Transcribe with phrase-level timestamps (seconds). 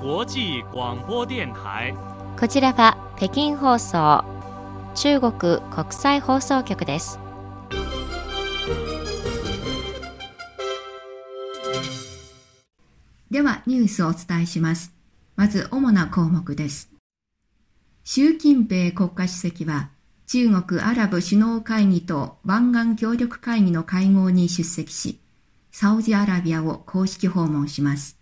[0.00, 1.94] 際广播電台
[2.38, 4.24] こちらは北京放送
[4.94, 7.18] 中国国際放送局です
[13.30, 14.92] ではニュースをお伝えします。
[15.36, 16.90] まず主な項目です。
[18.04, 19.90] 習近平国家主席は
[20.26, 25.20] 中国アラブ首脳会議と湾岸協力会議の会合に出席し、
[25.70, 28.17] サウジアラビアを公式訪問します。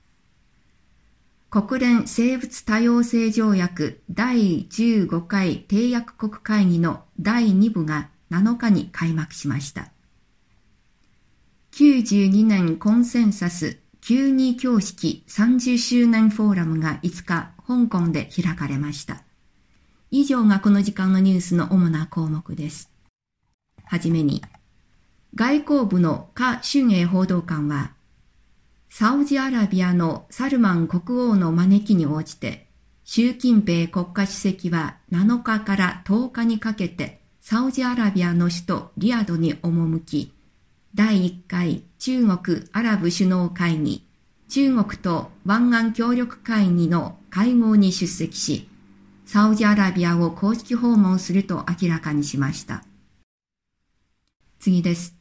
[1.57, 9.91] 国連生物多様性条約第15回締約国会議の第2部が7日に開幕しました。
[11.73, 19.23] 92年コンセンサス92教式30周年フォーラムが5日、香港で開かれました。
[20.11, 22.91] 以上がこの時間のニュースの主な項目です。
[23.83, 24.43] はじめに、
[25.35, 27.96] 外交部のカ・シュンエイ報道官は、
[28.99, 32.67] サウジアラビアのサルマン国王の招きに応じて、
[33.05, 40.33] 習近平国家主席は7日から10日にかけてサウジアラビアの首都リヤドに赴き、
[40.95, 44.03] 第1回中国アラブ首脳会議、
[44.49, 48.67] 中国と湾岸協力会議の会合に出席し、
[49.27, 52.83] サウジアラビアを公式訪問すると明らかにしました。
[54.59, 55.16] 次です。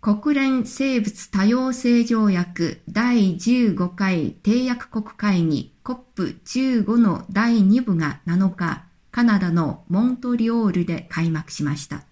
[0.00, 12.04] 国連生物多様性条約第15回締約国会議 COP15 の第2部が7日、カナダのモントリオールで開幕しました。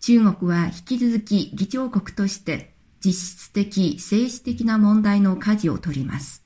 [0.00, 6.44] 中国は引き続き議長国として実質的、政治的な問題の舵を取ります。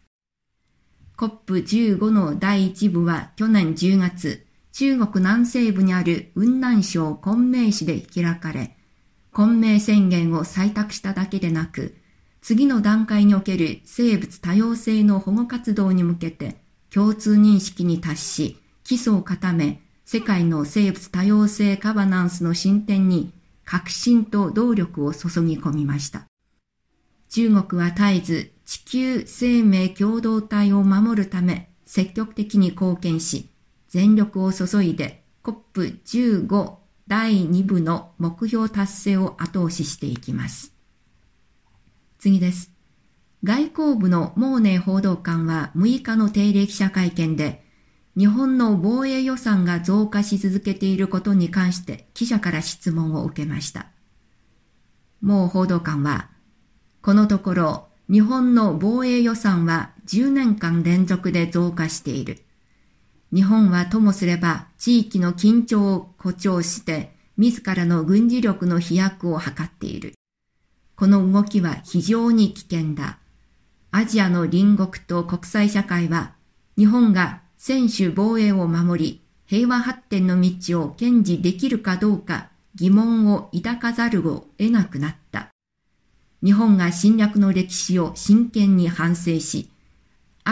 [1.17, 8.77] COP15 の第1部は去年10月、中国南西部にある雲南省昆明市で開かれ、
[9.33, 11.97] 昆明宣言を採択しただけでなく、
[12.41, 16.57] 次の段階における生物多様性の保護活動に向けて
[16.93, 23.33] 共通認識に達し、基礎を固め、世界の生物多様性ガバナンスの進展に
[23.65, 26.27] 革新と動力を注ぎ込みました。
[27.29, 33.49] 中国は絶えず地球生命共同体を守るため積極的に貢献し、
[33.87, 36.80] 全力を注いで COP15
[37.11, 40.73] 第2部の目標達成を後押ししていきます。
[42.21, 42.71] 次です。
[43.43, 47.65] 外交部のモーネ報道官は6日の定例記者会見で、
[48.17, 53.87] 日本の防衛予算が増加し続けていることに関して記者から質問を受けました。
[55.21, 56.31] モー報道官は、
[57.03, 62.45] このところ日本の防衛予算は10年間連続で増加している。
[63.33, 70.15] 日本はともすれば地域の緊張を誇張して自らの軍事力の飛躍を図っている。
[70.97, 73.19] この動きは非常に危険だ。
[73.93, 76.33] アジアの隣国と国際社会は
[76.77, 85.49] 日本が専守防衛を守り平和発展の道を堅持できるかどうか疑問を抱かざるを得なくなった。
[86.43, 89.70] 日本が侵略の歴史を真剣に反省し、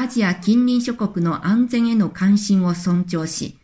[0.01, 3.59] アジア近隣諸国の安全への関心を尊重し、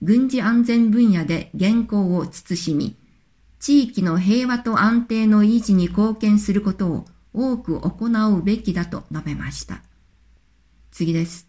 [0.00, 2.94] 軍事安全分野で現行を慎み、
[3.58, 9.82] 地域の平和と安定の維持に貢献することを多く行うべきだと述べました。
[10.92, 11.48] 次です。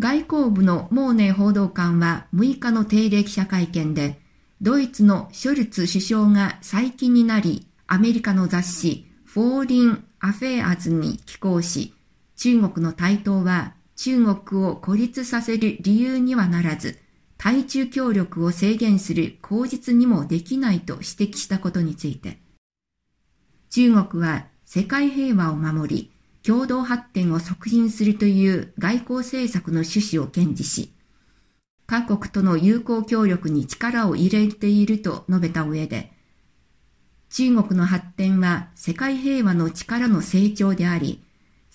[0.00, 4.20] 外交部のモーネー報道官は6日の定例記者会見で、
[4.60, 11.94] ドイツのショルツ首相が最近になり、アメリカの雑誌フォーリン・アフェアーズに寄稿し、
[12.38, 16.96] 中国の台頭は中国を孤立させる理由にはならず、
[17.36, 22.38] 対中協力を制限する口実にもできないと指摘したことについて、
[23.70, 26.12] 中国は世界平和を守り、
[26.44, 30.92] 共同発展を促進するという外交政策の趣旨を堅持し、
[31.86, 36.12] 各国との友好協力に力を入れていると述べた上で、
[37.30, 41.24] 中国の発展は世界平和の力の成長であり、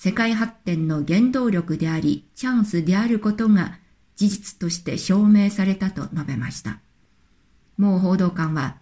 [0.04, 3.80] 世界発展の原動力であり、チャンスであることが
[4.18, 6.82] 事実として証明されたと述べました。
[7.78, 8.80] もう報道官は、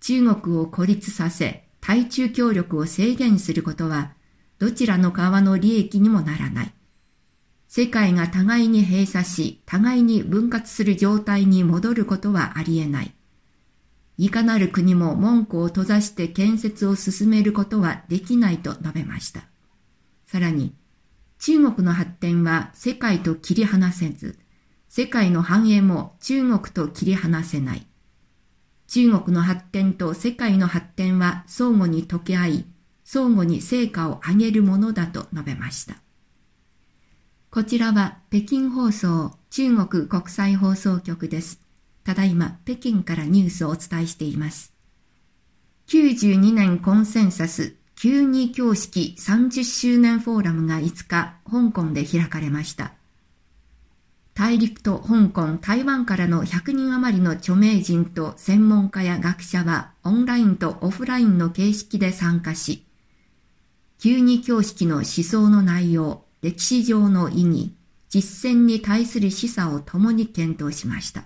[0.00, 4.12] 中国を孤立させ、対中協力を制限することは、
[4.58, 6.74] どちらの側の利益にもならない。
[7.66, 13.14] 世界が互いに閉鎖し、互いに分割する状態に戻ることはありえない。
[14.18, 19.46] いかなる国も門戸を閉ざして建設を進めることはできないと述べました。
[20.26, 20.74] さらに、
[21.38, 24.38] 中国の発展は世界と切り離せず、
[24.88, 27.86] 世界の繁栄も中国と切り離せない。
[28.88, 32.64] 中国の発展と世界の発展は相互に溶け合い、
[33.04, 35.96] 相互に成果を上げるものだと述べました。
[37.50, 41.60] こちらは北京放送中国国際放送局です。
[42.04, 44.74] ただいま北京からニュースをお伝えしています。
[45.88, 52.92] 92年コンセンサス92教式30周年フォーラムが5日、香港で開かれました。
[54.34, 62.84] 大陸と香港、台湾からの100人余りの著名人と専門家や学者はオンラインとオフラインの形式で参加し、
[64.00, 67.72] 92教式の思想の内容、歴史上の意義、
[68.10, 71.24] 実践に対する示唆を共に検討しました。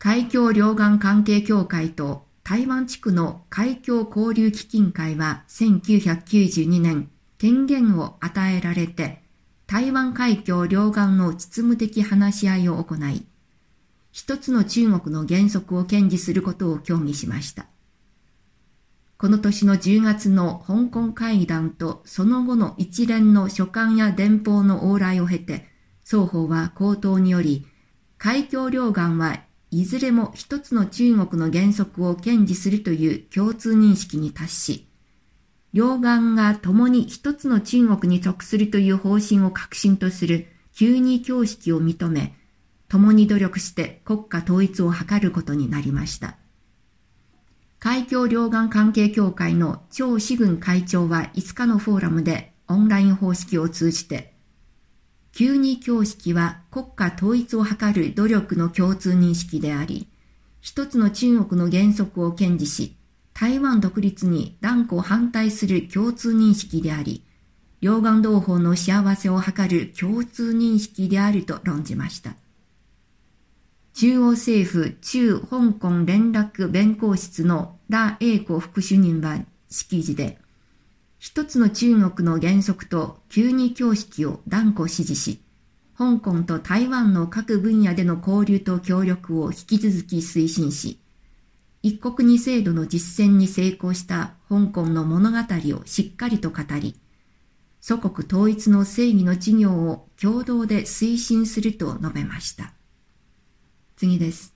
[0.00, 9.22] 海峡両岸関係協会と台湾地区の海峡交流基金会は1992年権限を与えられて
[9.70, 13.24] 台湾海峡両岸の実務的話し合いを行い、
[14.10, 17.66] 一つの中国の原則を堅持することを協議しました。
[19.16, 25.68] この年の10月の香港会談とその後の一連の書簡や電報の往来を経て、
[26.04, 27.64] 双方は口頭により、
[28.18, 34.86] 海峡両岸はいずれも一つの中国の原則を堅持するという共通認識に達し、
[35.72, 42.34] 両岸が共に一つの中国に属するという方針を核心とする旧二教式を認め、
[42.88, 46.36] 共に努力して国家統一を図ることになりました。
[47.78, 54.29] 海峡両岸関係協会の張志軍会長は5日のフォーラムでオンライン方式を通じて、
[55.32, 60.08] 旧二教式は国家統一を図る努力の共通認識であり、
[60.60, 62.96] 一つの中国の原則を堅持し、
[63.32, 67.24] 台湾独立に断固反対する共通認識であり、
[67.80, 72.34] 両岸同胞の幸せを図る共通認識であると論じました。
[73.94, 79.38] 中央政府中香港連絡弁公室の羅英子副主任は
[79.68, 80.39] 式辞で、
[81.20, 85.42] 一つの中国の原則と旧二教式を断固支持し、
[85.96, 90.98] 香港と台湾の各分野での交流と協力を引き続き推進し、
[91.82, 95.38] 一国二制度の実践に成功した香港の物語
[95.76, 96.98] をしっかりと語り、
[97.82, 102.72] 祖国統一の正義の事業を共同で推進すると述べました。
[103.96, 104.54] 次です。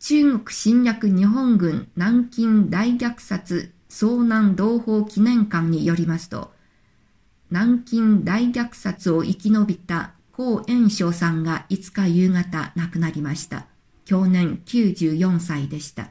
[0.00, 6.50] 中国侵略日本軍南京大虐殺遭難同胞記念館によりますと、
[7.50, 13.66] 南京大虐殺を生き延びた高炎章さんが5日夕方亡くなりました。
[14.06, 16.10] 去年94歳でした。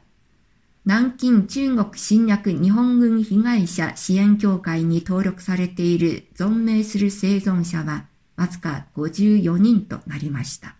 [0.85, 8.05] 南京中国侵略日本軍被害者支援協会に登録されている存命する生存者は
[8.35, 10.75] わずか54人となりました。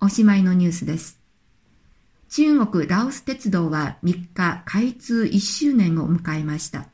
[0.00, 1.23] おしまいのニュースです。
[2.28, 6.88] 中国ラオス鉄道は3日開通1周年を迎えました。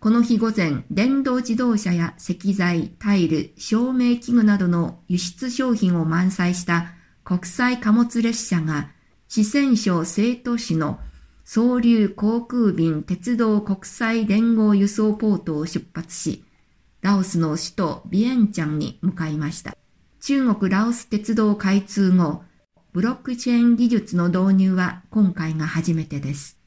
[0.00, 6.88] この日午前、電動自動車や石材、タイル、照明器具などの輸出商品を満載した
[7.24, 8.90] 国際貨物列車が
[9.28, 11.00] 四川省成都市の
[11.44, 16.44] 総流航空便鉄道国際連合輸送ポートを出発し、
[17.00, 19.76] ラオスの首都ビエンチャンに向かいました。
[20.20, 22.42] 中国ラオス鉄道開通後、
[22.94, 26.60] ブロックチェーン技術の導入は今回が初めてです。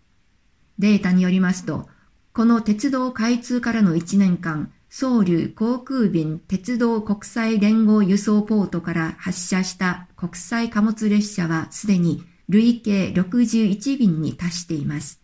[0.77, 1.87] データによりますと、
[2.33, 15.21] この鉄道開通からの1年間、総流航空便鉄道国際連合輸送ポートから発車した国際貨物列車はすでに累計61便に達しています。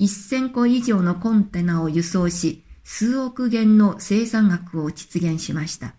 [0.00, 5.94] 1000個以上のコンテナを輸送し、数億元の生産額を実現しました。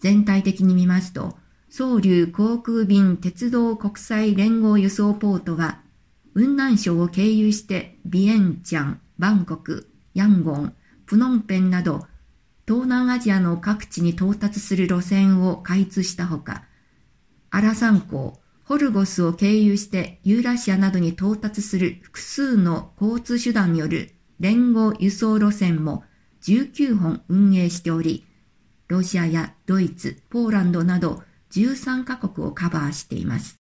[0.00, 1.38] 全体的に見ますと、
[1.70, 5.82] 総流航空便鉄道国際連合輸送ポートは、
[6.34, 12.06] 雲南省を経由してビエンチャン、バンコク、ヤンゴン、プノンペンなど、
[12.66, 16.64] 東南アジアの各地に到達する路線を開通したほか、
[17.50, 24.10] アラサン港、ホルゴスを経由してユーラシアなどに到達する複数の交通手段による
[24.40, 26.04] 連合輸送路線も
[26.42, 28.26] 19本運営しており、
[28.88, 33.56] ロシアやドイツ、ポーランドなど13カ国をカバーしています。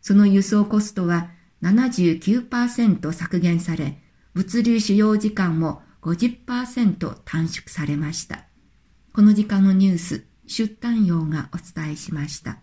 [0.00, 1.30] その輸送コストは
[1.62, 4.00] 79%削減され、
[4.34, 8.44] 物流使用時間も50%短縮されました。
[9.12, 12.58] この時間のニュース、出単用がお伝えしました。